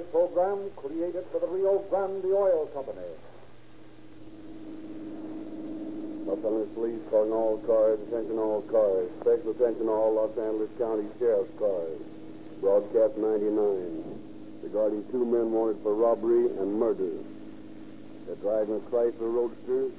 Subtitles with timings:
[0.00, 3.12] Syndicated program created for the Rio Grande Oil Company.
[6.24, 9.10] Los Angeles Police calling all cars, attention all cars.
[9.20, 12.00] Special attention all Los Angeles County Sheriff's cars.
[12.60, 14.62] Broadcast 99.
[14.62, 17.12] Regarding two men wanted for robbery and murder.
[18.26, 19.90] They're driving a Chrysler Roadster,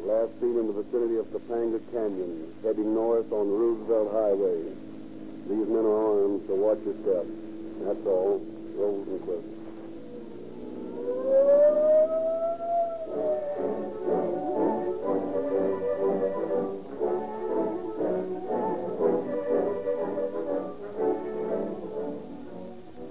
[0.00, 4.60] last seen in the vicinity of Topanga Canyon, heading north on Roosevelt Highway.
[5.48, 7.24] These men are armed, so watch your step.
[7.86, 8.57] That's all.
[8.78, 9.08] Rolls.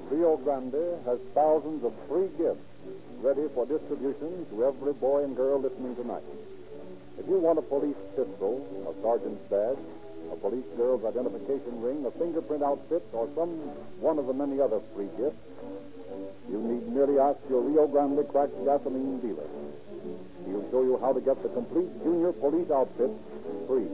[0.10, 0.74] Rio Grande
[1.06, 2.62] has thousands of free gifts
[3.22, 6.24] ready for distribution to every boy and girl listening tonight.
[7.20, 9.78] If you want a police pistol, a sergeant's badge,
[10.32, 13.50] a police girl's identification ring, a fingerprint outfit, or some
[14.00, 15.38] one of the many other free gifts,
[16.50, 19.48] you need merely ask your Rio Grande cracked gasoline dealer.
[20.48, 23.12] He'll show you how to get the complete junior police outfit
[23.68, 23.88] free.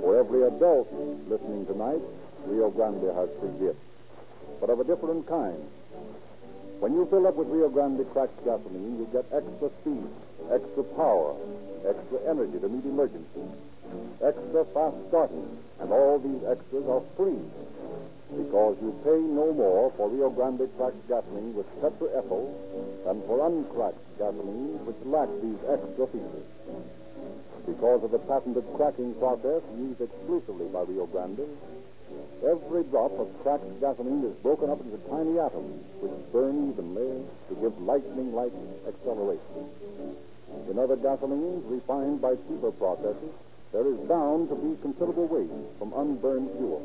[0.00, 0.92] For every adult
[1.28, 2.02] listening tonight,
[2.46, 3.84] Rio Grande has free gifts,
[4.60, 5.58] but of a different kind.
[6.80, 10.06] When you fill up with Rio Grande cracked gasoline, you get extra speed,
[10.52, 11.34] extra power,
[11.88, 13.50] extra energy to meet emergencies,
[14.22, 17.38] extra fast starting, and all these extras are free
[18.36, 22.52] because you pay no more for Rio Grande cracked gasoline with tetraethyl
[23.04, 26.48] than for uncracked gasoline which lack these extra features.
[27.64, 31.48] Because of the patented cracking process used exclusively by Rio Grande,
[32.44, 37.54] every drop of cracked gasoline is broken up into tiny atoms which burn evenly to
[37.56, 38.52] give lightning-like
[38.86, 39.72] acceleration.
[40.68, 43.32] In other gasolines refined by cheaper processes,
[43.72, 46.82] there is bound to be considerable waste from unburned fuel.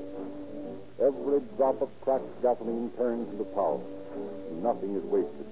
[1.00, 3.80] Every drop of cracked gasoline turns into power.
[4.62, 5.48] Nothing is wasted.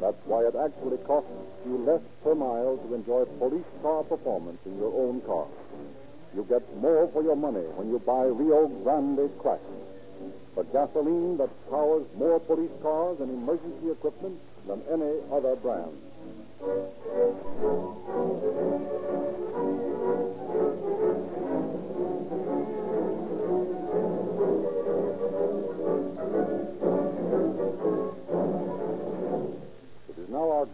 [0.00, 1.30] That's why it actually costs
[1.66, 5.46] you less per mile to enjoy police car performance in your own car.
[6.34, 9.60] You get more for your money when you buy Rio Grande Crack.
[10.54, 15.92] The gasoline that powers more police cars and emergency equipment than any other brand.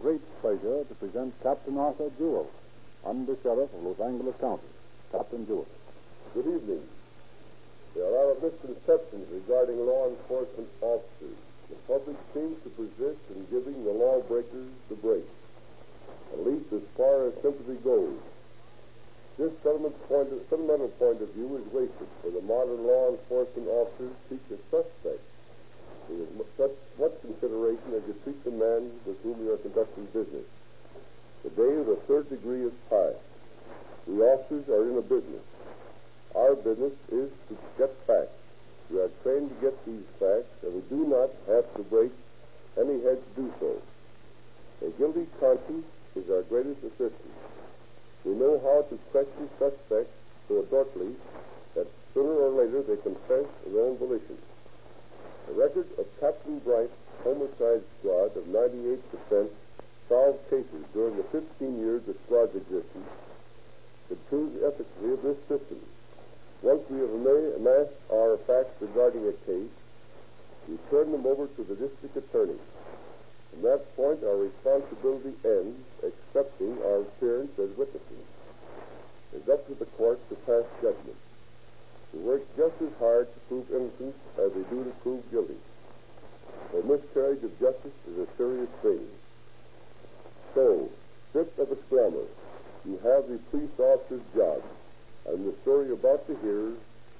[0.03, 2.51] Great pleasure to present Captain Arthur Jewell,
[3.07, 4.67] Under Sheriff of Los Angeles County.
[5.13, 5.65] Captain Jewell.
[6.33, 6.83] Good evening.
[7.95, 11.39] There are a lot of misconceptions regarding law enforcement officers.
[11.69, 15.23] The public seems to persist in giving the lawbreakers the break,
[16.33, 18.19] at least as far as sympathy goes.
[19.39, 24.11] This point of, fundamental point of view is wasted, for the modern law enforcement officers
[24.27, 25.23] treat the suspect
[26.09, 30.45] with such much consideration as you treat the man with whom you are conducting business.
[31.43, 33.17] The day of the third degree is past.
[34.07, 35.43] The officers are in a business.
[36.35, 38.35] Our business is to get facts.
[38.89, 42.11] We are trained to get these facts, and we do not have to break
[42.79, 43.81] any head to do so.
[44.85, 45.85] A guilty conscience
[46.15, 47.39] is our greatest assistance.
[48.25, 50.13] We know how to question suspects
[50.47, 51.15] so adroitly
[51.75, 54.37] that sooner or later they confess of their own volition.
[55.47, 56.93] The record of Captain Bright's
[57.23, 59.49] homicide squad of 98%
[60.07, 63.09] solved cases during the 15 years the squad's existence
[64.07, 65.79] should prove the efficacy of this system.
[66.61, 69.71] Once we have amassed our facts regarding a case,
[70.67, 72.59] we turn them over to the district attorney.
[73.51, 78.25] From that point, our responsibility ends, accepting our appearance as witnesses.
[79.33, 81.17] It's up to the court to pass judgment.
[82.13, 85.57] We work just as hard to prove innocence as we do to prove guilty.
[86.73, 89.07] A miscarriage of justice is a serious thing.
[90.53, 90.89] So,
[91.29, 92.25] stripped of its glamour,
[92.85, 94.61] you have the police officer's job.
[95.25, 96.73] And the story about to hear,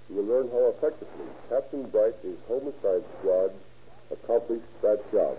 [0.09, 3.51] you will learn how effectively Captain Bright and his homicide squad
[4.11, 5.37] accomplished that job.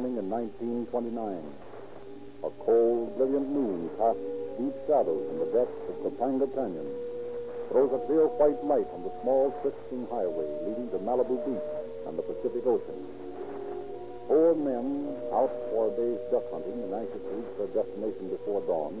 [0.00, 1.44] Morning in 1929.
[2.40, 4.24] A cold, brilliant moon casts
[4.56, 6.88] deep shadows in the depths of Topanga Canyon,
[7.68, 11.68] throws a clear white light on the small, twisting highway leading to Malibu Beach
[12.08, 12.96] and the Pacific Ocean.
[14.24, 18.64] Four men out for a day's duck hunting and anxious to reach their destination before
[18.64, 18.96] dawn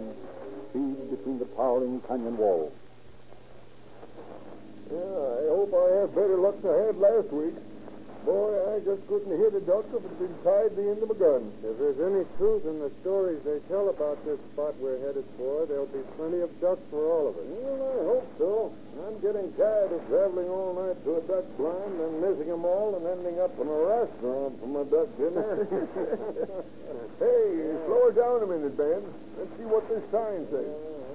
[0.68, 2.76] speed between the towering canyon walls.
[4.92, 7.56] Yeah, I hope I have better luck than I had last week.
[8.24, 11.08] Boy, I just couldn't hit a duck if it'd been tied to the end of
[11.08, 11.52] a gun.
[11.64, 15.64] If there's any truth in the stories they tell about this spot we're headed for,
[15.64, 17.48] there'll be plenty of ducks for all of us.
[17.48, 18.72] Well, I hope so.
[19.08, 22.92] I'm getting tired of traveling all night to a duck blind and missing them all
[23.00, 25.64] and ending up in a restaurant for my duck dinner.
[27.24, 27.44] hey,
[27.88, 29.00] slow her down a minute, Ben.
[29.40, 30.68] Let's see what this sign says.
[30.68, 31.09] Uh,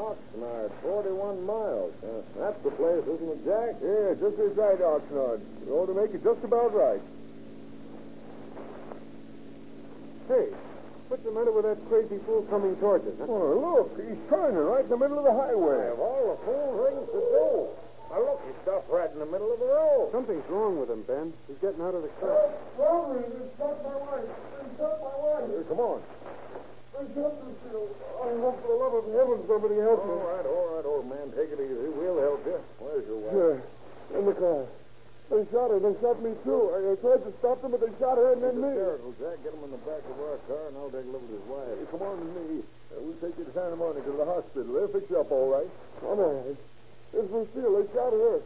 [0.00, 1.92] Oxnard, 41 miles.
[2.00, 3.76] Uh, that's the place, isn't it, Jack?
[3.84, 5.44] Yeah, just right, Oxnard.
[5.66, 7.02] You ought to make it just about right.
[10.28, 10.48] Hey,
[11.08, 13.14] what's the matter with that crazy fool coming towards us?
[13.18, 13.26] Huh?
[13.28, 15.92] Oh, look, he's turning right in the middle of the highway.
[15.92, 17.68] Of all the fool things to do.
[18.08, 20.08] Now, look, he stopped right in the middle of the road.
[20.12, 21.32] Something's wrong with him, Ben.
[21.46, 22.48] He's getting out of the car.
[22.80, 23.22] Robbery!
[23.28, 24.24] They shot my wife!
[24.24, 25.44] They shot my wife!
[25.44, 26.00] Hey, come on.
[27.00, 27.88] They shot Lucille.
[28.20, 30.20] I hope for the love of heaven somebody help me.
[30.20, 31.32] All right, all right, old man.
[31.32, 31.88] Take it easy.
[31.96, 32.60] We'll help you.
[32.76, 33.64] Where's your wife?
[34.12, 34.68] In the car.
[35.32, 35.80] They shot her.
[35.80, 36.60] They shot me, too.
[36.76, 38.68] I, I tried to stop them, but they shot her and then me.
[38.68, 39.40] Hysterical, Jack.
[39.40, 41.46] Get him in the back of our car, and I'll take a look at his
[41.48, 41.72] wife.
[41.72, 42.60] Hey, come on with me.
[42.92, 44.68] Uh, we'll take you to Santa Monica to the hospital.
[44.76, 45.70] They'll fix you up all right.
[46.04, 46.52] All right.
[47.16, 47.80] It's Lucille.
[47.80, 48.44] They shot her.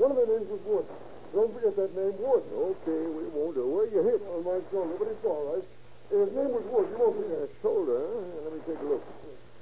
[0.00, 0.88] One of their names was Wood.
[1.36, 2.48] Don't forget that name, Wood.
[2.48, 3.60] Okay, we won't.
[3.60, 4.24] Uh, where you hit?
[4.32, 5.66] On my shoulder, but it's all right.
[6.10, 6.90] His name was Wood.
[6.90, 7.22] You won't.
[7.22, 8.42] Uh, shoulder, huh?
[8.42, 9.04] Let me take a look.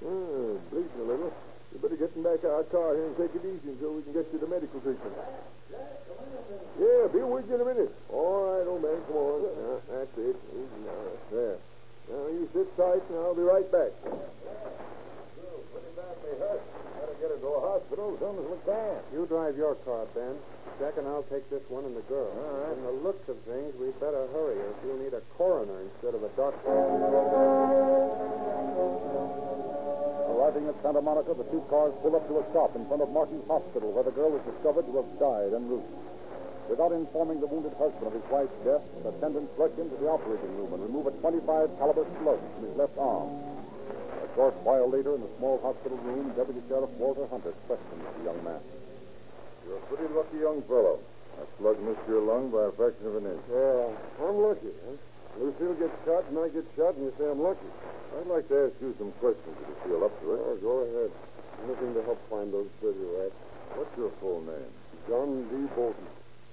[0.01, 1.33] Ah, bleeding a little.
[1.73, 4.03] You better get him back to our car here and take it easy until we
[4.03, 5.13] can get you to medical treatment.
[6.81, 7.93] Yeah, be with you in a minute.
[8.09, 9.45] All right, old man, come on.
[9.45, 10.37] Yeah, that's it.
[10.57, 11.13] Easy now.
[11.31, 11.59] There.
[12.09, 13.93] Now, you sit tight, and I'll be right back.
[14.01, 16.78] Pretty badly hurt.
[17.19, 18.95] Get her to a hospital as soon as we can.
[19.11, 20.39] You drive your car, Ben.
[20.79, 22.31] Jack and I'll take this one and the girl.
[22.31, 22.79] All right.
[22.79, 26.23] From the looks of things, we'd better hurry, or she'll need a coroner instead of
[26.23, 26.63] a doctor.
[30.31, 33.11] Arriving at Santa Monica, the two cars pull up to a stop in front of
[33.11, 35.91] Martin's hospital, where the girl is discovered to have died en route.
[36.71, 40.55] Without informing the wounded husband of his wife's death, the attendants rush into the operating
[40.55, 41.43] room and remove a 25
[41.83, 43.58] caliber slug from his left arm.
[44.39, 48.39] Short while later, in the small hospital room, Deputy Sheriff Walter Hunter questions the young
[48.47, 48.63] man.
[49.67, 51.03] You're a pretty lucky young fellow.
[51.35, 53.43] That slug missed your lung by a fraction of an inch.
[53.51, 53.91] Yeah,
[54.23, 54.95] I'm lucky, huh?
[55.43, 57.67] Lucille gets shot and I get shot, and you say I'm lucky.
[58.15, 60.39] I'd like to ask you some questions if you feel up to it.
[60.39, 61.11] Oh, go ahead.
[61.67, 63.35] Anything to help find those dirty rats.
[63.75, 64.71] What's your full name?
[65.11, 65.67] John D.
[65.75, 66.07] Bolton.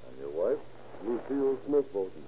[0.09, 0.61] And your wife?
[1.05, 2.25] Lucille Smith Bolton.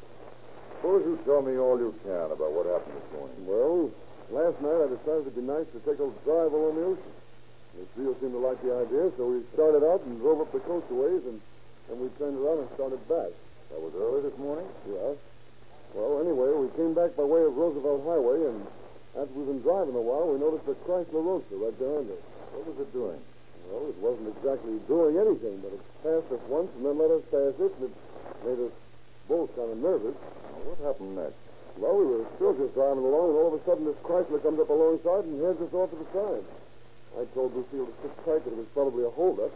[0.77, 3.41] Suppose you tell me all you can about what happened this morning.
[3.41, 3.89] Well,
[4.31, 7.13] last night I decided it'd be nice to take a drive along the ocean.
[7.77, 10.89] Lucille seemed to like the idea, so we started out and drove up the coast
[10.89, 11.39] a ways, and
[11.87, 13.29] then we turned around and started back.
[13.69, 14.65] That was early this morning?
[14.89, 15.13] Yeah.
[15.93, 18.65] Well, anyway, we came back by way of Roosevelt Highway, and
[19.13, 22.21] after we've been driving a while, we noticed a Chrysler Roadster right behind us.
[22.53, 23.21] What was it doing?
[23.69, 27.23] Well, it wasn't exactly doing anything, but it passed us once and then let us
[27.29, 27.95] pass it, and it
[28.41, 28.73] made us
[29.27, 30.15] both kind of nervous.
[30.15, 31.37] Now, what happened next?
[31.77, 34.59] Well, we were still just driving along, and all of a sudden this Chrysler comes
[34.59, 36.45] up alongside and heads us off to the side.
[37.21, 39.53] I told Lucille to sit tight that it was probably a holdup.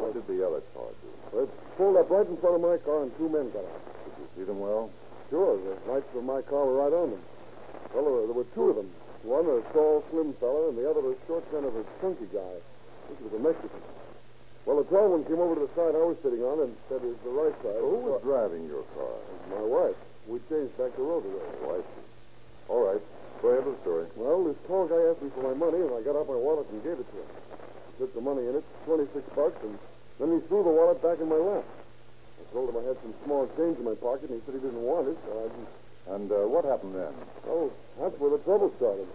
[0.00, 1.10] What did the other car do?
[1.32, 3.84] Well, it pulled up right in front of my car, and two men got out.
[4.08, 4.88] Did you see them well?
[5.28, 7.22] Sure, the lights of my car were right on them.
[7.92, 8.88] Well, there were, there were two of them.
[9.22, 12.56] One a tall, slim fellow, and the other a short, kind of a chunky guy.
[13.12, 13.84] This was a Mexican.
[14.64, 17.04] Well, the tall one came over to the side I was sitting on and said
[17.04, 17.80] it was the right side.
[17.80, 19.16] Who was driving your car?
[19.52, 19.96] My wife.
[20.26, 21.42] We changed back to Roosevelt.
[21.66, 22.06] Oh, I see.
[22.68, 23.02] All right.
[23.42, 24.06] Go ahead with the story.
[24.14, 26.70] Well, this tall guy asked me for my money, and I got out my wallet
[26.70, 27.30] and gave it to him.
[27.90, 29.74] He took the money in it, 26 bucks, and
[30.22, 31.66] then he threw the wallet back in my lap.
[31.66, 34.62] I told him I had some small change in my pocket, and he said he
[34.62, 35.72] didn't want it, so I just...
[36.02, 37.14] And uh, what happened then?
[37.46, 39.06] Oh, that's where the trouble started.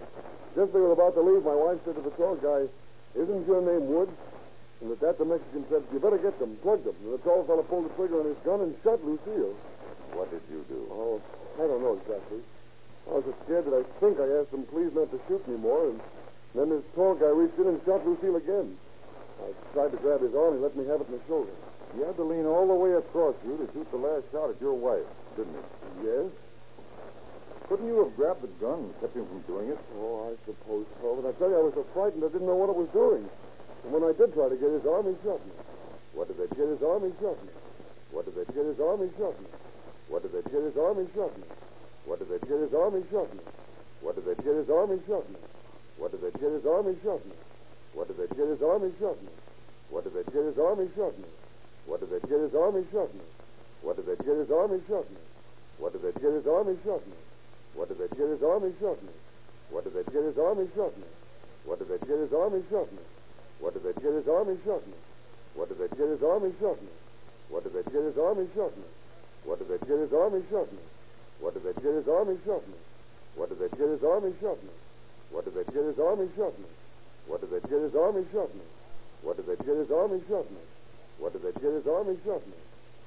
[0.55, 2.67] Just as they were about to leave, my wife said to the tall guy,
[3.15, 4.15] Isn't your name Woods?
[4.79, 6.95] And at that, the Mexican said, You better get them, plug them.
[7.03, 9.55] And the tall fellow pulled the trigger on his gun and shot Lucille.
[10.13, 10.87] What did you do?
[10.91, 11.21] Oh,
[11.55, 12.39] I don't know exactly.
[13.07, 15.55] I was so scared that I think I asked him please not to shoot me
[15.57, 15.99] more, and
[16.55, 18.75] then this tall guy reached in and shot Lucille again.
[19.39, 21.53] I tried to grab his arm, he let me have it in the shoulder.
[21.95, 24.59] He had to lean all the way across you to shoot the last shot at
[24.59, 25.63] your wife, didn't he?
[26.07, 26.27] Yes?
[27.69, 29.79] Couldn't you have grabbed the gun and kept him from doing it?
[29.99, 31.19] Oh, I suppose so.
[31.19, 33.27] But I tell you, I was so frightened I didn't know what it was doing.
[33.83, 35.51] And when I did try to get his arm, he shot me.
[36.15, 37.51] What did they Get his arm, he shot me.
[38.11, 39.47] What did they Get his arm, he shot me.
[40.09, 41.07] What did they Get his arm, me.
[42.05, 43.03] What did they Get his arm, me.
[44.01, 44.99] What did they Get his arm, me.
[45.97, 46.95] What did they Get his arm, me.
[47.93, 48.91] What did they Get his arm, me.
[49.89, 50.87] What did they Get his arm, me.
[51.85, 52.85] What did they Get his arm, me.
[53.81, 54.79] What did they Get his arm, me.
[55.75, 56.77] What did they Get his arm, me.
[57.75, 59.11] What did they Get his arm, me.
[59.27, 60.67] What did they Get his arm, me.
[61.67, 62.67] What did they Get his arm, me.
[63.59, 64.57] What did they Get his arm, me.
[65.55, 66.43] What did they Get his arm.
[67.49, 68.37] What did they Get his arm.
[69.45, 70.79] What did they Get his arm, he shot me.
[71.39, 72.77] What did they Get his arm, shot me.
[73.35, 74.69] What did they Get his arm, shot me.
[75.31, 76.65] What did they Get his arm, shot me.
[77.27, 78.63] What did they Get his arm, shot me.
[79.21, 80.61] What did they Get his arm, shot me.
[81.19, 82.57] What did they Get his arm, shot me.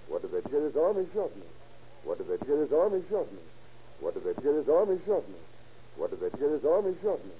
[0.08, 1.48] What did they Get his arm, shot me.
[2.04, 3.42] What did they Get his arm, shot me.
[4.00, 5.40] What did they Get his arm, shot me.
[5.96, 7.34] What did they Get his arm, shot me.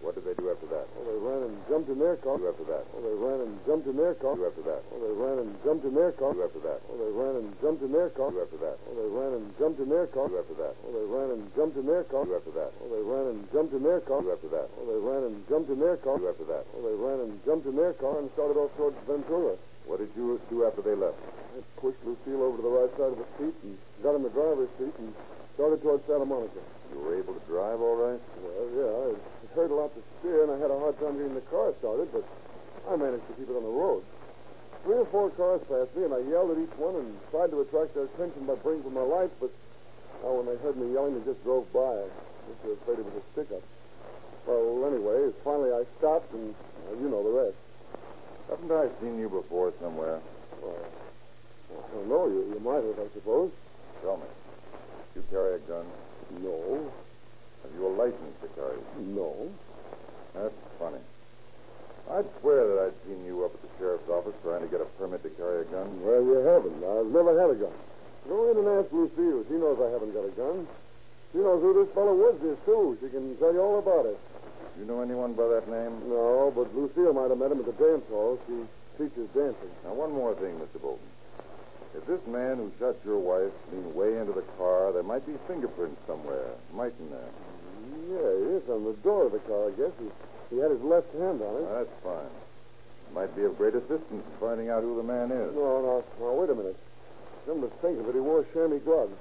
[0.00, 0.86] What did they do after that?
[0.94, 2.38] Well, they ran and jumped in their car.
[2.38, 2.86] After that?
[2.94, 4.38] Well, they ran and jumped in their car.
[4.38, 4.80] After that?
[4.86, 6.32] Well, they ran and jumped in their car.
[6.38, 6.78] After that?
[6.86, 8.30] Well, they ran and jumped in their car.
[8.30, 8.76] After that?
[8.86, 10.26] Well, they ran and jumped in their car.
[10.30, 10.72] After that?
[10.80, 12.22] Well, they ran and jumped in their car.
[12.30, 12.70] After that?
[12.78, 14.20] Well, they ran and jumped in their car.
[14.30, 14.66] After that?
[14.78, 16.18] Well, they ran and jumped in their car.
[16.30, 16.64] After that?
[16.72, 19.54] Well, they ran and jumped in their car and started off towards Ventura.
[19.88, 21.16] What did you do after they left?
[21.56, 23.74] I pushed Lucille over to the right side of the seat and
[24.04, 25.10] got in the driver's seat and
[25.56, 26.60] started towards Santa Monica.
[26.92, 28.20] You were able to drive all right?
[28.44, 31.16] Well, yeah, it, it hurt a lot to steer, and I had a hard time
[31.16, 32.24] getting the car started, but
[32.90, 34.04] I managed to keep it on the road.
[34.84, 37.60] Three or four cars passed me, and I yelled at each one and tried to
[37.60, 39.50] attract their attention by blinking my lights, but
[40.24, 41.80] oh, when they heard me yelling, they just drove by.
[41.80, 42.08] I
[42.46, 43.64] guess they were afraid it was a stick-up.
[44.46, 46.54] Well, anyway, finally I stopped, and
[46.88, 47.58] uh, you know the rest.
[48.48, 50.20] Haven't I seen you before somewhere?
[50.62, 50.78] Well,
[51.68, 52.28] I don't know.
[52.28, 53.52] You, you might have, I suppose.
[54.00, 54.24] Tell me.
[55.14, 55.84] You carry a gun?
[56.40, 56.90] No.
[57.62, 58.78] Have you a license to carry?
[58.98, 59.50] No.
[60.34, 61.02] That's funny.
[62.10, 64.88] I'd swear that I'd seen you up at the sheriff's office trying to get a
[64.96, 66.00] permit to carry a gun.
[66.00, 66.80] Well, you haven't.
[66.80, 67.76] I've never had a gun.
[68.28, 69.44] Go in and ask Lucille.
[69.48, 70.66] She knows I haven't got a gun.
[71.32, 72.96] She knows who this fellow Woods is, too.
[73.02, 74.18] She can tell you all about it.
[74.78, 76.08] You know anyone by that name?
[76.08, 78.38] No, but Lucille might have met him at the dance hall.
[78.46, 78.64] She
[78.96, 79.72] teaches dancing.
[79.84, 80.80] Now, one more thing, Mr.
[80.80, 81.04] Bolton.
[81.96, 85.34] If this man who shot your wife leaned way into the car, there might be
[85.46, 87.32] fingerprints somewhere, mightn't there?
[88.08, 89.92] Yeah, he is on the door of the car, I guess.
[90.00, 90.08] He,
[90.54, 91.68] he had his left hand on it.
[91.68, 92.32] That's fine.
[93.12, 95.54] Might be of great assistance in finding out who the man is.
[95.54, 96.76] No, no, no, wait a minute.
[97.46, 99.16] Come to think of it, he wore chamois gloves.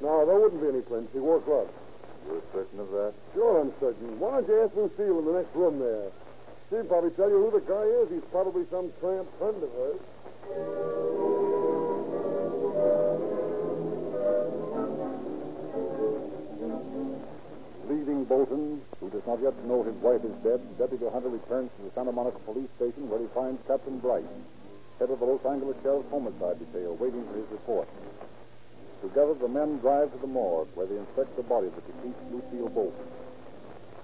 [0.00, 1.12] No, there wouldn't be any prints.
[1.12, 1.70] He wore gloves.
[2.26, 3.14] You're certain of that?
[3.34, 4.18] Sure, I'm certain.
[4.18, 6.10] Why don't you ask Lucille in the next room there?
[6.70, 8.10] She'll probably tell you who the guy is.
[8.10, 11.01] He's probably some tramp friend of hers.
[18.32, 21.92] Bolton, who does not yet know his wife is dead, Deputy Hunter returns to the
[21.92, 24.24] Santa Monica police station where he finds Captain Bright,
[24.96, 27.84] head of the Los Angeles Sheriff's Homicide Detail, waiting for his report.
[29.04, 32.24] Together, the men drive to the morgue where they inspect the body of the deceased
[32.32, 33.04] Lucille Bolton.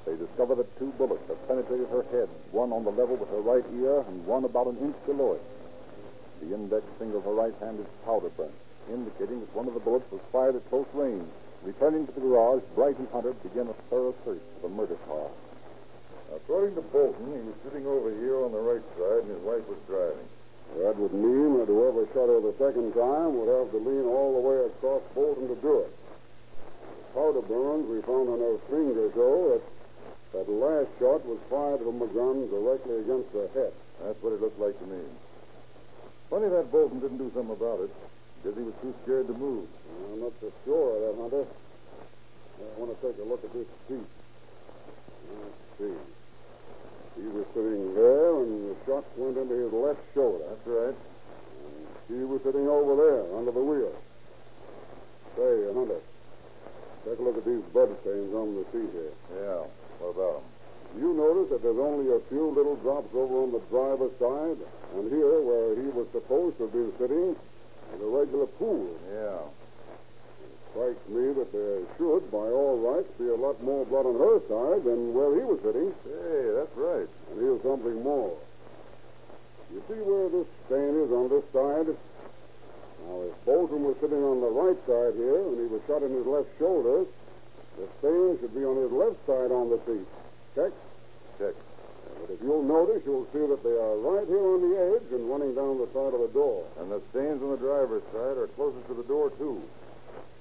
[0.04, 3.40] They discover that two bullets have penetrated her head, one on the level with her
[3.40, 5.44] right ear and one about an inch below it.
[6.44, 8.52] The index finger of her right hand is powder burnt,
[8.92, 11.32] indicating that one of the bullets was fired at close range.
[11.68, 15.28] Returning to the garage, Bright and Hunter begin a thorough search for the murder car.
[16.32, 19.68] According to Bolton, he was sitting over here on the right side and his wife
[19.68, 20.24] was driving.
[20.80, 24.40] That would mean that whoever shot her the second time would have to lean all
[24.40, 25.92] the way across Bolton to do it.
[25.92, 29.64] The powder burns we found on her finger show that
[30.32, 33.76] that last shot was fired from a gun directly against her head.
[34.00, 35.04] That's what it looked like to me.
[36.32, 37.92] Funny that Bolton didn't do something about it.
[38.38, 39.66] Because he was too scared to move.
[40.12, 41.46] I'm not so sure of that, Hunter.
[42.58, 44.06] I want to take a look at this seat.
[45.28, 45.98] Let's see.
[47.18, 50.44] He was sitting there, and the shot went into his left shoulder.
[50.48, 50.94] That's right.
[50.94, 53.94] And she was sitting over there, under the wheel.
[55.34, 56.00] Say, Hunter,
[57.04, 59.14] take a look at these blood stains on the seat here.
[59.34, 59.66] Yeah.
[59.98, 60.46] What about him?
[61.02, 64.58] You notice that there's only a few little drops over on the driver's side,
[64.94, 67.36] and here, where he was supposed to be sitting,
[67.94, 68.96] is a regular pool.
[69.12, 69.44] Yeah.
[70.44, 74.18] It Strikes me that there should, by all rights, be a lot more blood on
[74.18, 75.94] her side than where he was sitting.
[76.04, 77.08] Hey, that's right.
[77.30, 78.36] And here's something more.
[79.72, 81.88] You see where this stain is on this side?
[83.06, 86.12] Now, if Bolton was sitting on the right side here and he was shot in
[86.12, 87.04] his left shoulder,
[87.76, 90.08] the stain should be on his left side on the seat.
[90.54, 90.72] Check?
[91.38, 91.54] Check.
[92.20, 95.28] But if you'll notice, you'll see that they are right here on the edge and
[95.28, 96.64] running down the side of the door.
[96.78, 99.62] And the stains on the driver's side are closest to the door, too.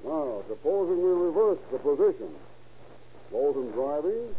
[0.05, 2.29] Now, supposing we reverse the position.
[3.31, 4.35] Bolton driving,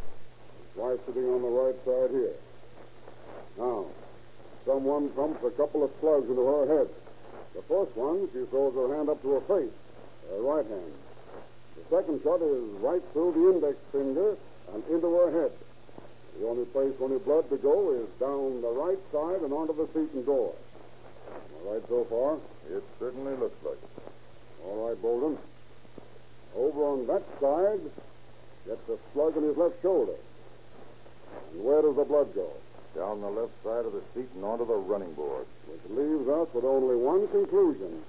[0.76, 2.36] wife sitting on the right side here.
[3.58, 3.86] Now,
[4.64, 6.88] someone thumps a couple of slugs into her head.
[7.54, 9.74] The first one, she throws her hand up to her face,
[10.30, 10.92] her right hand.
[11.76, 14.36] The second shot is right through the index finger
[14.72, 15.52] and into her head.
[16.38, 19.74] The only place for any blood to go is down the right side and onto
[19.74, 20.54] the seat and door.
[21.64, 22.38] All right so far?
[22.74, 24.12] It certainly looks like it.
[24.64, 25.38] All right, Bolton.
[26.56, 27.80] Over on that side,
[28.68, 30.12] Gets a slug in his left shoulder.
[31.52, 32.52] And where does the blood go?
[32.94, 35.46] Down the left side of the seat and onto the running board.
[35.66, 38.02] Which leaves us with only one conclusion.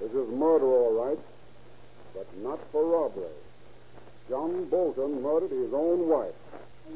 [0.00, 1.18] This is murder, all right,
[2.12, 3.38] but not for robbery.
[4.28, 6.34] John Bolton murdered his own wife.
[6.84, 6.92] As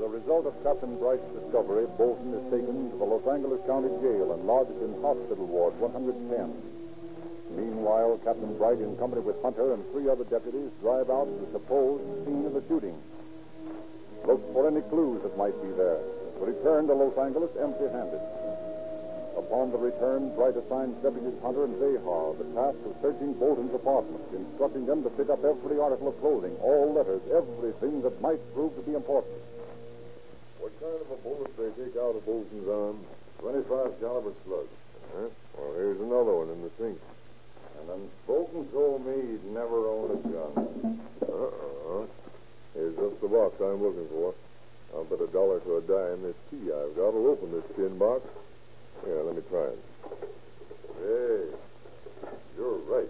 [0.00, 4.32] a result of Captain Bright's discovery, Bolton is taken to the Los Angeles County Jail
[4.32, 6.62] and lodged in Hospital Ward 110.
[7.50, 11.50] Meanwhile, Captain Bright, in company with Hunter and three other deputies, drive out to the
[11.50, 12.94] supposed scene of the shooting.
[14.26, 16.00] Look for any clues that might be there.
[16.38, 18.20] To return to Los Angeles empty-handed.
[19.36, 24.22] Upon the return, Bright assigned deputies Hunter and Zahar the task of searching Bolton's apartment,
[24.32, 28.74] instructing them to pick up every article of clothing, all letters, everything that might prove
[28.76, 29.34] to be important.
[30.58, 32.98] What kind of a bullet did they take out of Bolton's arm?
[33.40, 34.68] 25 caliber slug.
[35.12, 35.28] Huh?
[35.58, 36.98] Well, here's another one in the sink.
[37.80, 41.00] And then Bolton told me he'd never own a gun.
[41.28, 42.06] Uh-uh.
[42.74, 44.34] Here's just the box I'm looking for.
[44.94, 47.98] I'll bet a dollar to a dime this key I've got will open this tin
[47.98, 48.22] box.
[49.04, 49.78] Here, let me try it.
[50.98, 51.54] Hey,
[52.56, 53.08] you're right.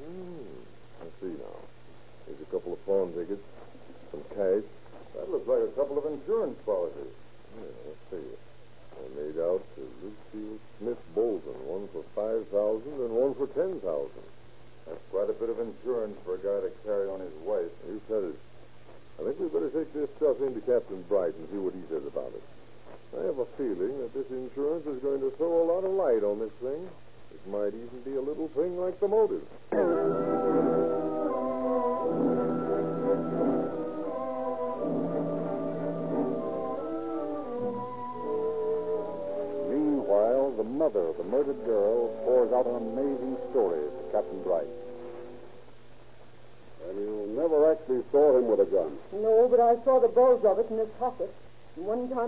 [0.00, 0.60] Hmm.
[1.00, 1.56] I see now.
[2.26, 3.42] Here's a couple of pawn tickets,
[4.10, 4.64] some cash.
[5.14, 6.75] That looks like a couple of insurance policies.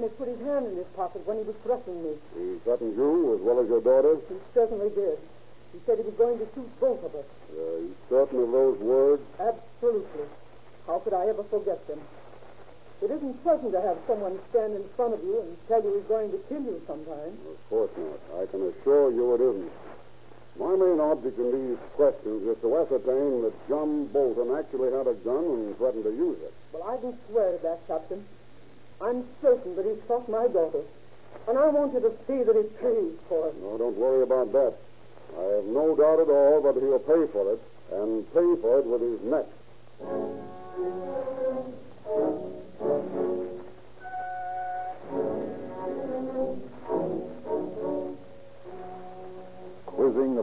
[0.08, 2.14] He put his hand in his pocket when he was threatening me.
[2.32, 4.16] He threatened you as well as your daughter?
[4.28, 5.18] He certainly did.
[5.72, 7.28] He said he was going to shoot both of us.
[7.52, 9.22] Are you certain of those words?
[9.38, 10.24] Absolutely.
[10.86, 12.00] How could I ever forget them?
[13.02, 16.08] It isn't pleasant to have someone stand in front of you and tell you he's
[16.08, 17.36] going to kill you sometime.
[17.46, 18.42] Of course not.
[18.42, 19.72] I can assure you it isn't.
[20.58, 25.14] My main object in these questions is to ascertain that John Bolton actually had a
[25.14, 26.52] gun and threatened to use it.
[26.72, 28.24] Well, I can swear to that, Captain.
[29.00, 30.82] I'm certain that he shot my daughter.
[31.46, 33.54] And I want you to see that he pays for it.
[33.62, 34.74] No, don't worry about that.
[35.38, 37.60] I have no doubt at all that he'll pay for it,
[37.92, 39.46] and pay for it with his neck.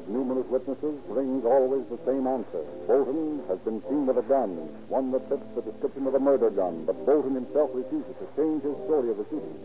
[0.05, 2.61] Of numerous witnesses brings always the same answer.
[2.87, 4.49] Bolton has been seen with a gun,
[4.87, 8.61] one that fits the description of a murder gun, but Bolton himself refuses to change
[8.63, 9.59] his story of the shooting.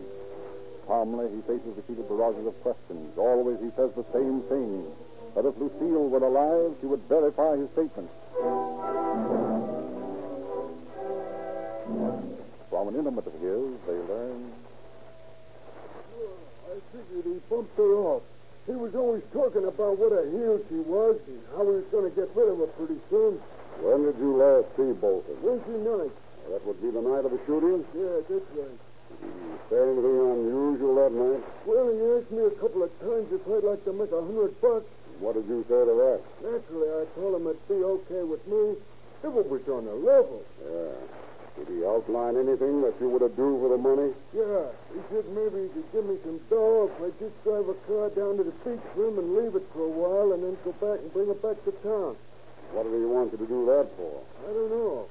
[0.87, 3.17] Calmly, he faces repeated barrages of questions.
[3.17, 4.85] Always he says the same thing,
[5.35, 8.09] that if Lucille were alive, she would verify his statement.
[12.69, 14.51] From an intimate of his, they learn
[16.71, 18.23] I figured he bumped her off.
[18.71, 22.07] He was always talking about what a heel she was and how he was going
[22.07, 23.35] to get rid of her pretty soon.
[23.83, 25.35] When did you last see Bolton?
[25.43, 26.15] Wednesday night.
[26.47, 27.83] That would be the night of the shooting?
[27.91, 28.79] Yeah, that's right.
[29.19, 31.43] Did you say anything unusual that night?
[31.67, 34.55] Well, he asked me a couple of times if I'd like to make a hundred
[34.63, 34.87] bucks.
[35.19, 36.19] What did you say to that?
[36.39, 38.79] Naturally, I told him it'd be okay with me
[39.19, 40.47] if it was on the level.
[40.63, 40.95] Yeah.
[41.57, 44.11] Did he outline anything that you would have do for the money?
[44.31, 47.75] Yeah, he said maybe he could give me some dough if I just drive a
[47.85, 50.71] car down to the beach him and leave it for a while and then go
[50.79, 52.15] back and bring it back to town.
[52.71, 54.23] What did he want you to do that for?
[54.47, 55.07] I don't know.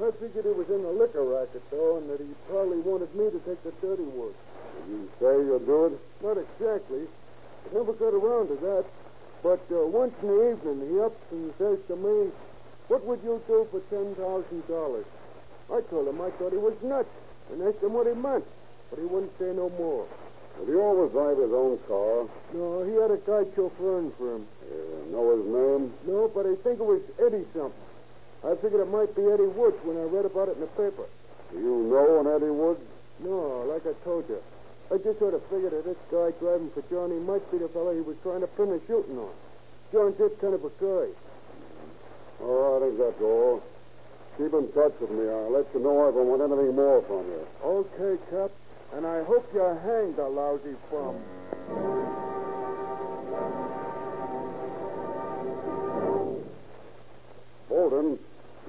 [0.00, 3.28] I figured it was in the liquor racket, though, and that he probably wanted me
[3.28, 4.32] to take the dirty work.
[4.78, 6.00] Did you say you'd do it?
[6.24, 7.04] Not exactly.
[7.04, 8.84] I never got around to that.
[9.42, 12.30] But uh, once in the evening, he ups and says to me,
[12.86, 15.04] What would you do for $10,000?
[15.72, 17.08] I told him I thought he was nuts
[17.52, 18.44] and asked him what he meant,
[18.90, 20.06] but he wouldn't say no more.
[20.58, 22.26] Did he always drive his own car?
[22.52, 24.46] No, he had a guy chauffeuring for him.
[24.64, 25.92] You know his name?
[26.08, 27.86] No, but I think it was Eddie something.
[28.42, 31.06] I figured it might be Eddie Woods when I read about it in the paper.
[31.52, 32.80] Do you know an Eddie Woods?
[33.20, 34.42] No, like I told you.
[34.90, 37.92] I just sort of figured that this guy driving for Johnny might be the fellow
[37.92, 39.30] he was trying to pin the shooting on.
[39.92, 41.12] John's that kind of a guy.
[42.40, 43.62] Oh, I think that's all.
[44.38, 45.26] Keep in touch with me.
[45.26, 47.42] I'll let you know if I want anything more from you.
[47.58, 48.54] Okay, Cap.
[48.94, 51.18] And I hope you're hanged, a lousy bum.
[57.68, 58.18] Bolton,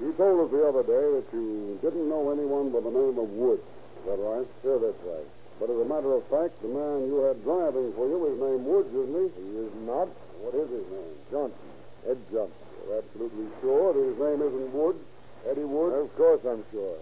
[0.02, 3.30] you told us the other day that you didn't know anyone by the name of
[3.30, 3.62] Woods.
[3.62, 4.46] Is that right?
[4.66, 5.28] Sure, that's right.
[5.62, 8.66] But as a matter of fact, the man you had driving for you is named
[8.66, 9.26] Woods, isn't he?
[9.38, 10.10] He is not.
[10.42, 11.14] What is his name?
[11.30, 11.70] Johnson.
[12.10, 12.66] Ed Johnson.
[12.82, 15.04] You're absolutely sure that his name isn't Woods?
[15.48, 15.94] Eddie Woods?
[15.94, 16.98] Of course I'm sure.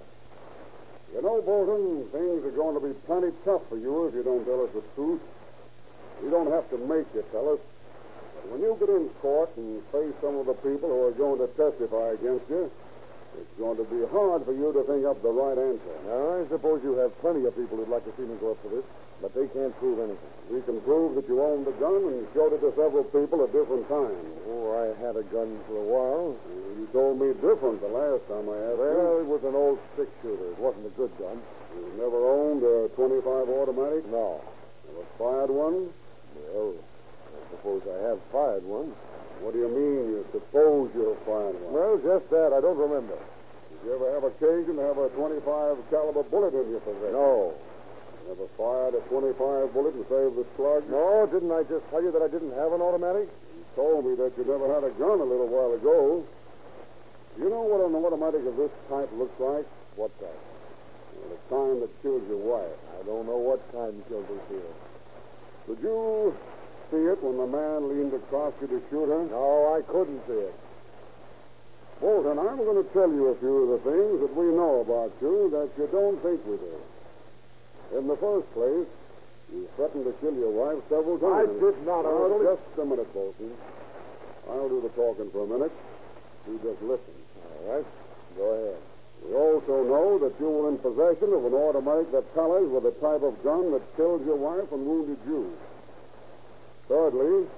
[1.15, 4.45] You know, Bolton, things are going to be plenty tough for you if you don't
[4.45, 5.21] tell us the truth.
[6.23, 7.61] You don't have to make you tell us.
[8.35, 11.39] But when you get in court and face some of the people who are going
[11.41, 12.71] to testify against you,
[13.39, 15.97] it's going to be hard for you to think up the right answer.
[16.07, 18.63] Now, I suppose you have plenty of people who'd like to see me go up
[18.63, 18.85] for this,
[19.21, 20.33] but they can't prove anything.
[20.51, 23.53] We can prove that you owned the gun and showed it to several people at
[23.53, 24.17] different times.
[24.49, 26.37] Oh, I had a gun for a while.
[26.79, 29.27] You told me different the last time I asked Well, you.
[29.27, 30.55] it was an old six shooter.
[30.55, 31.37] It wasn't a good gun.
[31.77, 34.07] You never owned a 25 automatic?
[34.09, 34.41] No.
[34.89, 35.91] Never fired one?
[36.55, 38.95] Well, I suppose I have fired one.
[39.43, 41.73] What do you mean you suppose you have fired one?
[41.75, 42.55] Well, just that.
[42.57, 43.15] I don't remember.
[43.15, 47.13] Did you ever have occasion to have a 25 caliber bullet in your possession?
[47.13, 47.53] No.
[48.29, 50.85] Never fired a 25 bullet and saved the slug?
[50.91, 53.25] No, didn't I just tell you that I didn't have an automatic?
[53.25, 56.21] You told me that you never had a gun a little while ago.
[57.35, 59.65] Do you know what an automatic of this type looks like?
[59.97, 60.37] What that?
[61.17, 62.77] Well, the kind that killed your wife.
[63.01, 64.73] I don't know what kind killed her here.
[65.73, 66.37] Did you
[66.93, 69.25] see it when the man leaned across you to shoot her?
[69.33, 70.57] No, I couldn't see it.
[72.01, 75.17] Bolton, I'm going to tell you a few of the things that we know about
[75.25, 76.77] you that you don't think we do.
[77.97, 78.87] In the first place,
[79.53, 81.49] you threatened to kill your wife several times.
[81.49, 82.05] I did not.
[82.05, 83.51] I Now, was just a minute, Bolton.
[84.51, 85.73] I'll do the talking for a minute.
[86.47, 87.17] You just listen.
[87.45, 87.87] All right.
[88.37, 88.81] Go ahead.
[89.25, 92.95] We also know that you were in possession of an automatic that tallies with the
[93.03, 95.53] type of gun that killed your wife and wounded you.
[96.87, 97.49] Thirdly,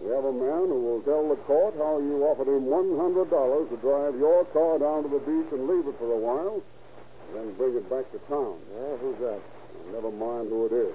[0.00, 3.76] we have a man who will tell the court how you offered him $100 to
[3.82, 6.62] drive your car down to the beach and leave it for a while,
[7.34, 8.56] then bring it back to town.
[8.72, 9.40] Yeah, who's that?
[9.92, 10.94] Never mind who it is.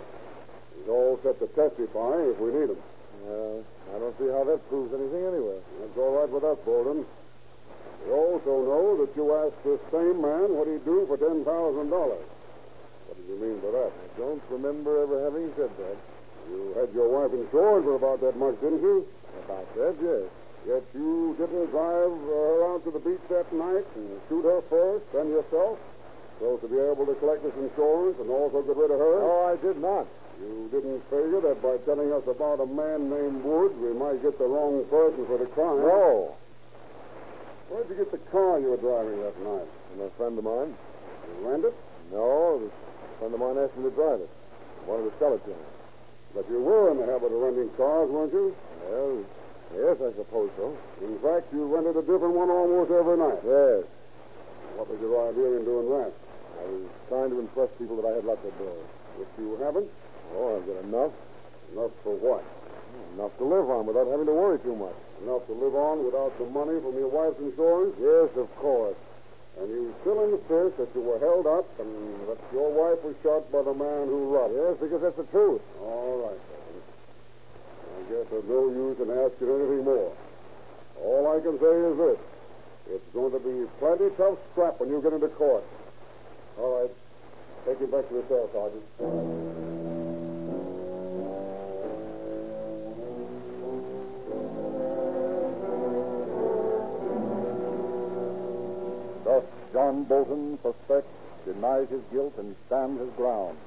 [0.77, 2.81] He's all set to testify if we need him.
[3.23, 3.63] Uh,
[3.95, 5.59] I don't see how that proves anything anyway.
[5.79, 7.05] That's all right with us, Bolton.
[8.05, 11.45] We also know that you asked this same man what he'd do for $10,000.
[11.47, 13.91] What did you mean by that?
[13.95, 15.97] I don't remember ever having said that.
[16.51, 19.07] You had your wife insured for about that much, didn't you?
[19.45, 20.27] About that, yes.
[20.67, 25.05] Yet you didn't drive her out to the beach that night and shoot her first,
[25.13, 25.79] then yourself,
[26.43, 29.15] so to be able to collect this insurance and also get rid of her?
[29.23, 30.03] No, I did not.
[30.43, 34.35] You didn't figure that by telling us about a man named Woods, we might get
[34.35, 35.79] the wrong person for the crime?
[35.79, 36.35] No.
[37.71, 39.71] Where'd you get the car you were driving that night?
[39.87, 40.75] From a friend of mine?
[41.31, 41.75] You rent it?
[42.11, 44.27] No, a friend of mine asked me to drive it.
[44.27, 45.65] I wanted to sell it to him.
[46.35, 48.51] But you were in the habit of renting cars, weren't you?
[48.91, 49.23] Well,
[49.79, 50.75] yes, I suppose so.
[51.07, 53.39] In fact, you rented a different one almost every night.
[53.47, 53.87] Yes.
[54.75, 56.11] What was your idea in doing that?
[56.63, 58.83] I was trying to impress people that I had lots of dough.
[59.19, 59.89] If you haven't,
[60.33, 61.11] Oh, I've got enough.
[61.75, 62.41] enough for what?
[63.13, 64.95] Enough to live on without having to worry too much.
[65.21, 67.93] Enough to live on without the money from your wife's insurance?
[68.01, 68.95] Yes, of course.
[69.59, 71.89] And you still insist that you were held up and
[72.27, 74.55] that your wife was shot by the man who robbed?
[74.57, 75.61] Yes, because that's the truth.
[75.81, 76.81] All right, then.
[77.93, 80.09] I guess there's no use in asking anything more.
[81.03, 82.19] All I can say is this.
[82.97, 85.63] It's going to be plenty tough scrap when you get into court.
[86.57, 86.91] All right.
[87.65, 88.83] Take him back to the cell, Sergeant.
[99.23, 101.07] Thus, John Bolton suspects,
[101.45, 103.57] denies his guilt, and stands his ground,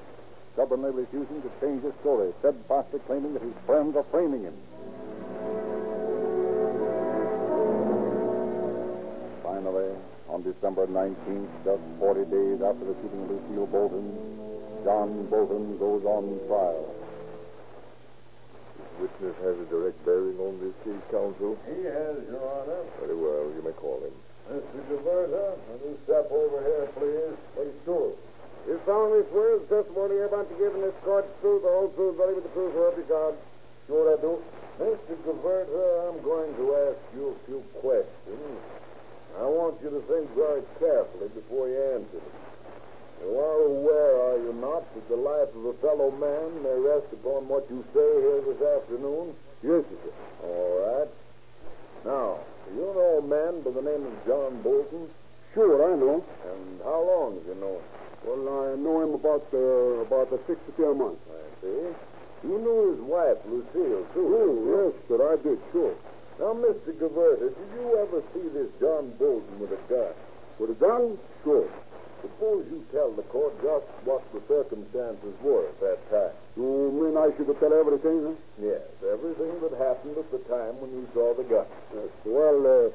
[0.53, 4.55] stubbornly refusing to change his story, steadfastly claiming that his friends are framing him.
[10.37, 14.05] On December 19th, just 40 days after the shooting of Lucille Bolton,
[14.85, 16.93] John Bolton goes on trial.
[18.77, 21.57] This witness has a direct bearing on this case, counsel.
[21.65, 22.85] He has, Your Honor.
[23.01, 23.49] Very well.
[23.49, 24.13] You may call him.
[24.53, 24.77] Mr.
[24.85, 27.33] Diverta, will you step over here, please?
[27.57, 28.13] Please, sure.
[28.69, 31.71] You solemnly swear the testimony you're about to give in this court is true, the
[31.73, 33.33] whole truth, nothing but the truth, so help you God.
[33.89, 34.37] Sure I do.
[34.85, 35.17] Mr.
[35.25, 38.76] Diverta, I'm going to ask you a few questions.
[39.37, 42.35] I want you to think very carefully before you answer them.
[43.21, 47.09] You are aware, are you not, that the life of a fellow man may rest
[47.13, 49.33] upon what you say here this afternoon?
[49.63, 50.13] Yes, sir.
[50.45, 51.09] All right.
[52.05, 52.37] Now,
[52.69, 55.09] do you know a man by the name of John Bolton?
[55.53, 56.23] Sure, I know.
[56.45, 57.81] And how long have you known?
[58.25, 61.21] Well, I know him about uh, about uh, six to ten months.
[61.29, 61.89] I see.
[62.45, 64.25] You knew his wife, Lucille, too.
[64.29, 65.93] Oh, yes, sir, I did, sure.
[66.37, 66.93] Now, Mr.
[66.93, 70.13] Gaverta, did you ever see this John Bolton with a gun?
[70.59, 71.17] With a gun?
[71.43, 71.65] Sure.
[72.21, 76.33] Suppose you tell the court just what the circumstances were at that time.
[76.57, 78.33] You mean I should tell everything, huh?
[78.61, 81.65] Yes, everything that happened at the time when you saw the gun.
[81.93, 82.09] Yes.
[82.25, 82.89] Well, uh,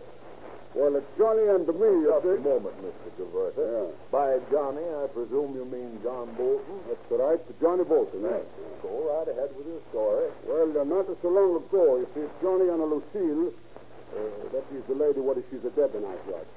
[0.74, 2.42] well, it's Johnny and me, you Just a see.
[2.42, 3.08] moment, Mr.
[3.20, 3.62] Gaverta.
[3.62, 3.94] Yeah.
[4.10, 6.80] By Johnny, I presume you mean John Bolton?
[6.88, 8.24] That's right, Johnny Bolton.
[8.26, 8.50] Thanks.
[8.82, 10.26] Go right ahead with your story.
[10.50, 14.96] Well, uh, not so long ago, you see, Johnny and Lucille, uh, that is the
[14.98, 16.50] lady, what is she's a dead tonight, Judge.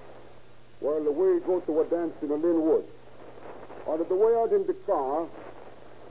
[0.82, 2.86] Well, we go to a dance in the Linwood.
[3.88, 5.28] On the way out in the car,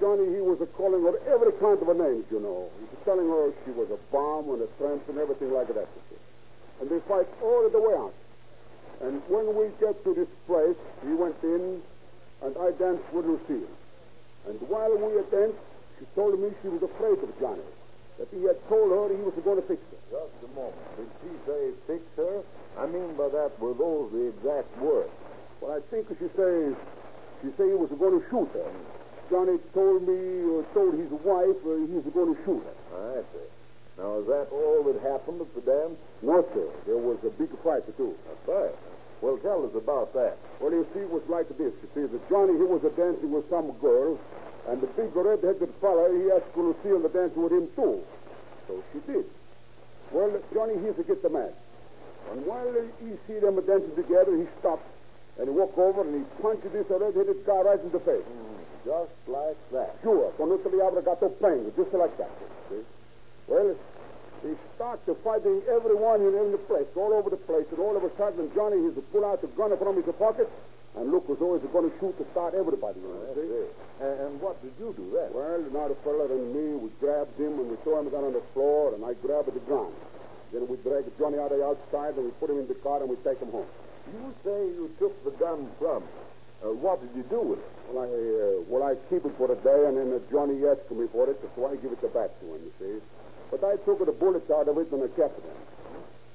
[0.00, 2.68] Johnny, he was a calling her every kind of a name, you know.
[2.80, 5.88] He was telling her she was a bomb and a tramp and everything like that.
[5.88, 6.16] you see.
[6.80, 8.14] And they fight all the way out.
[9.02, 11.82] And when we get to this place, he went in,
[12.42, 13.68] and I danced with Lucille.
[14.46, 15.58] And while we were danced,
[15.98, 17.64] she told me she was afraid of Johnny.
[18.18, 19.98] That he had told her he was going to fix her.
[20.10, 20.78] Just a moment.
[20.96, 22.42] Did she say fix her?
[22.78, 25.10] I mean by that, were those the exact words?
[25.60, 26.74] Well, I think she says
[27.42, 28.70] she said he was going to shoot her.
[29.30, 33.18] Johnny told me, or told his wife, uh, he was going to shoot her.
[33.18, 33.53] I see.
[33.96, 35.98] Now, is that all that happened at the dance?
[36.22, 36.66] No, sir.
[36.86, 38.14] There was a big fight, too.
[38.26, 38.74] That's right.
[39.20, 40.36] Well, tell us about that.
[40.60, 41.72] Well, you see, it was like this.
[41.72, 44.18] You see, that Johnny, he was a dancing with some girl,
[44.68, 48.02] and the big red-headed fella, he asked Lucille to dance with him, too.
[48.66, 49.24] So she did.
[50.10, 51.54] Well, Johnny, here's to get the match.
[52.32, 54.86] And while he see them dancing together, he stopped,
[55.38, 58.26] and he walked over, and he punched this red-headed guy right in the face.
[58.26, 59.96] Mm, just like that.
[60.02, 62.30] Sure, con le avrà got playing, just like that.
[62.68, 62.82] See?
[63.46, 63.76] Well,
[64.42, 68.12] he started fighting everyone in every place, all over the place, and all of a
[68.16, 70.48] sudden Johnny he's to pull out the gun from his pocket
[70.96, 73.00] and look as though he's going to shoot to start everybody.
[73.00, 74.04] You know, see.
[74.04, 75.32] And, and what did you do then?
[75.34, 78.32] Well, now the fella and me, we grabbed him and we threw him down on
[78.32, 79.90] the floor, and I grabbed the gun.
[80.52, 83.00] Then we dragged Johnny out of the outside, and we put him in the car,
[83.00, 83.66] and we take him home.
[84.06, 86.08] You say you took the gun from him.
[86.62, 87.72] Uh, what did you do with it?
[87.90, 90.88] Well, I, uh, well, I keep it for a day, and then uh, Johnny asked
[90.94, 93.04] me for it, so I give it back to him, you see.
[93.54, 95.46] But I took the bullets out of it, and I kept it.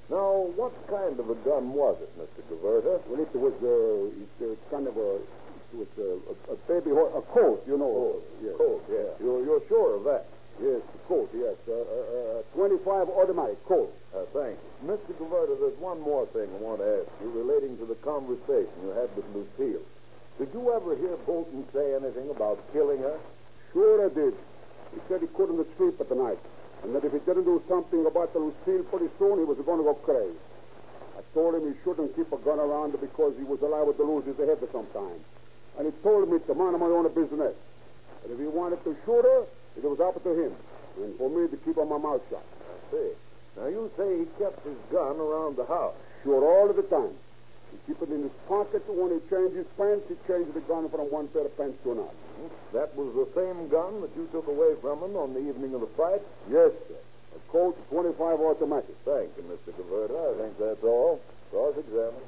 [0.09, 2.39] Now, what kind of a gun was it, Mr.
[2.47, 3.03] Gaverta?
[3.11, 6.95] Well, it was uh, it's uh, kind of a, it was uh, a, a baby
[6.95, 7.91] horse, a colt, you know.
[7.91, 8.55] Colt, yes.
[8.55, 9.11] Colt, yeah.
[9.19, 10.31] You're, you're sure of that?
[10.63, 11.59] Yes, a colt, yes.
[11.67, 13.91] Uh, uh, uh, 25 automatic colt.
[14.15, 14.87] Uh, thank you.
[14.87, 15.11] Mr.
[15.19, 18.95] Gaverta, there's one more thing I want to ask you relating to the conversation you
[18.95, 19.83] had with Lucille.
[20.39, 23.19] Did you ever hear Bolton say anything about killing her?
[23.73, 24.33] Sure I did.
[24.95, 26.39] He said he couldn't sleep at the night.
[26.83, 29.79] And that if he didn't do something about the Lucille pretty soon, he was going
[29.79, 30.37] to go crazy.
[31.17, 34.25] I told him he shouldn't keep a gun around because he was liable to lose
[34.25, 35.19] his head sometime.
[35.77, 37.55] And he told me to mind my own business.
[38.23, 39.43] And if he wanted to shoot her,
[39.77, 40.53] it was up to him.
[41.03, 42.43] And for me to keep my mouth shut.
[42.43, 43.11] I see.
[43.57, 45.95] Now, you say he kept his gun around the house.
[46.23, 47.15] Sure, all of the time.
[47.71, 48.83] He keep it in his pocket.
[48.87, 51.91] When he changed his pants, he changed the gun from one pair of pants to
[51.91, 52.28] another.
[52.73, 55.81] That was the same gun that you took away from him on the evening of
[55.81, 56.21] the fight?
[56.49, 56.95] Yes, sir.
[57.35, 58.95] A Colt 25 automatic.
[59.05, 59.73] Thank you, Mr.
[59.73, 60.35] Gaverta.
[60.35, 61.19] I think that's all.
[61.51, 62.25] Cross-examine.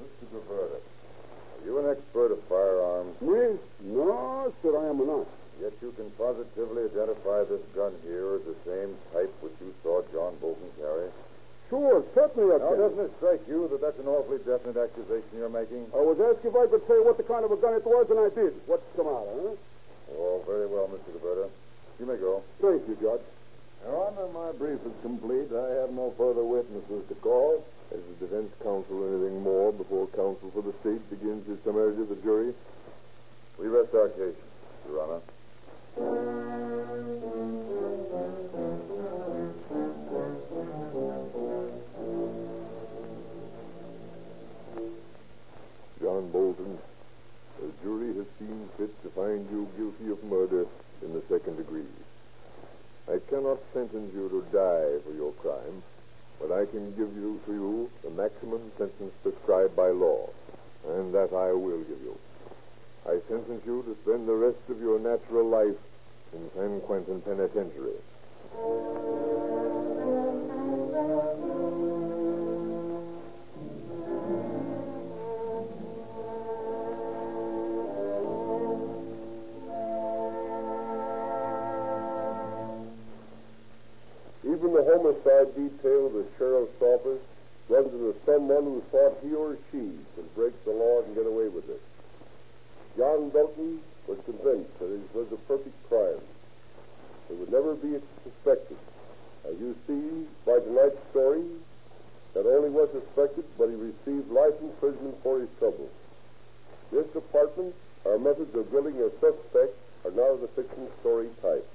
[0.00, 0.24] Mr.
[0.32, 3.20] Gaverta, are you an expert of firearms?
[3.20, 3.58] Me?
[3.80, 5.26] No, sir, I am not.
[5.60, 10.02] Yet you can positively identify this gun here as the same type which you saw
[10.12, 11.08] John Bolton carry?
[11.72, 12.78] Sure, certainly I Now, can.
[12.84, 15.88] doesn't it strike you that that's an awfully definite accusation you're making?
[15.96, 18.04] I was asked if I could say what the kind of a gun it was,
[18.12, 18.52] and I did.
[18.68, 19.56] What's the matter, huh?
[20.12, 21.16] Oh, very well, Mr.
[21.16, 21.48] Gaverta.
[21.98, 22.44] You may go.
[22.60, 23.24] Thank you, Judge.
[23.88, 25.48] Your Honor, my brief is complete.
[25.48, 27.64] I have no further witnesses to call.
[27.88, 32.04] Has the defense counsel anything more before counsel for the state begins his summary to
[32.04, 32.52] the jury?
[33.58, 34.36] We rest our case,
[34.92, 36.51] Your Honor.
[48.46, 50.66] Seen fit to find you guilty of murder
[51.02, 51.86] in the second degree.
[53.08, 55.82] I cannot sentence you to die for your crime,
[56.40, 60.28] but I can give you to you the maximum sentence prescribed by law,
[60.88, 62.18] and that I will give you.
[63.06, 65.78] I sentence you to spend the rest of your natural life
[66.32, 67.98] in San Quentin Penitentiary.
[97.82, 98.78] Be suspected.
[99.44, 101.42] As you see by tonight's story,
[102.34, 105.90] not only was suspected, but he received life imprisonment for his trouble.
[106.92, 107.74] This department,
[108.06, 111.66] our methods of drilling a suspect are not of the fiction story type.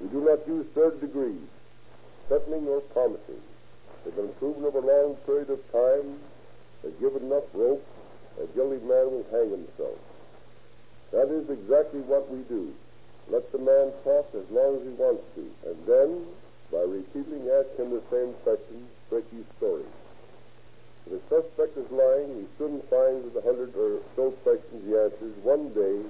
[0.00, 1.48] We do not use third degrees,
[2.28, 3.40] threatening or promising.
[4.04, 6.20] They've been proven over a long period of time
[6.82, 7.84] that given enough rope,
[8.40, 9.98] a guilty man will hang himself.
[11.10, 12.72] That is exactly what we do.
[13.30, 16.24] Let the man talk as long as he wants to, and then,
[16.72, 19.84] by repeatedly asking him the same questions, break his story.
[21.04, 24.96] If the suspect is lying, he soon finds that the hundred or so questions he
[24.96, 26.00] answers one day,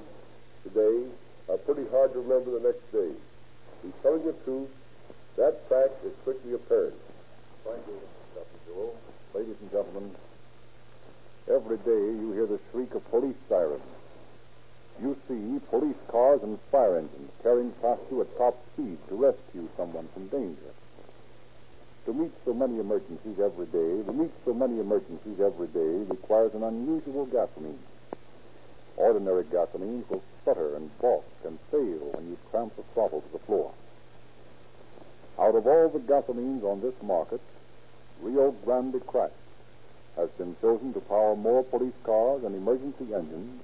[0.62, 1.10] today,
[1.48, 3.10] are pretty hard to remember the next day.
[3.82, 4.70] He's telling the truth.
[5.36, 6.98] That fact is quickly apparent.
[7.64, 7.98] Thank you,
[8.34, 8.94] Captain Jewell.
[9.34, 10.10] Ladies and gentlemen,
[11.46, 13.97] every day you hear the shriek of police sirens.
[15.00, 19.68] You see police cars and fire engines tearing past you at top speed to rescue
[19.76, 20.72] someone from danger.
[22.06, 26.52] To meet so many emergencies every day, to meet so many emergencies every day requires
[26.54, 27.78] an unusual gasoline.
[28.96, 33.44] Ordinary gasoline will sputter and balk and fail when you cramp the throttle to the
[33.44, 33.72] floor.
[35.38, 37.40] Out of all the gasolines on this market,
[38.20, 39.36] Rio Grande Cracked
[40.16, 43.62] has been chosen to power more police cars and emergency engines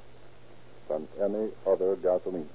[0.89, 2.49] than any other gasoline.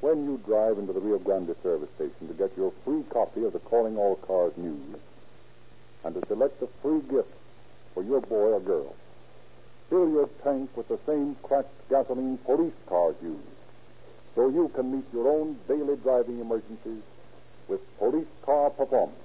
[0.00, 3.52] When you drive into the Rio Grande service station to get your free copy of
[3.52, 4.98] the Calling All Cars news
[6.04, 7.28] and to select a free gift
[7.92, 8.94] for your boy or girl,
[9.90, 13.36] fill your tank with the same cracked gasoline police cars use
[14.34, 17.02] so you can meet your own daily driving emergencies
[17.68, 19.18] with police car performance.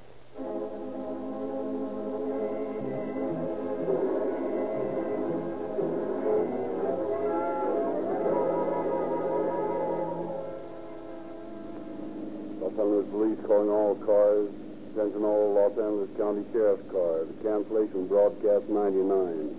[13.15, 14.49] Police calling all cars.
[14.91, 17.29] Attention all Los Angeles County Sheriff's cars.
[17.41, 19.55] Cancellation broadcast 99.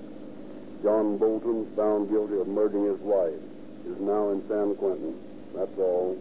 [0.83, 3.40] John Bolton found guilty of murdering his wife.
[3.88, 5.16] Is now in San Quentin.
[5.55, 6.19] That's all.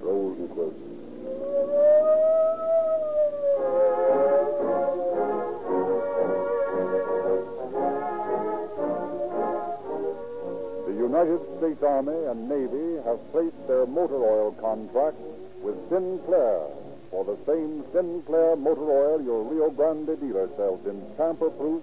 [0.00, 2.15] Rosenquist.
[11.16, 15.16] United States Army and Navy have placed their motor oil contract
[15.62, 16.60] with Sinclair
[17.10, 21.82] for the same Sinclair motor oil your Rio Grande dealer sells in tamper-proof,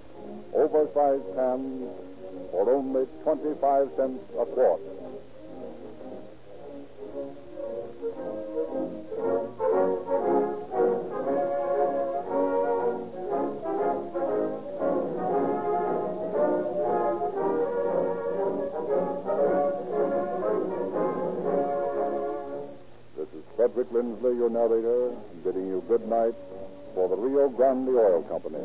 [0.53, 1.89] oversized cans
[2.51, 4.81] for only 25 cents a quart.
[24.63, 25.11] Narrator,
[25.43, 26.33] bidding you good night
[26.93, 28.63] for the Rio Grande Oil Company.